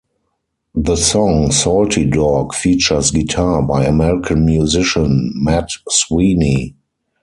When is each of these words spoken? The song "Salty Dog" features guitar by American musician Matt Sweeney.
The 0.73 0.95
song 0.95 1.51
"Salty 1.51 2.05
Dog" 2.09 2.55
features 2.55 3.11
guitar 3.11 3.61
by 3.61 3.85
American 3.85 4.45
musician 4.47 5.31
Matt 5.35 5.69
Sweeney. 5.89 6.75